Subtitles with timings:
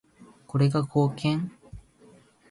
[0.47, 1.51] これが貢献？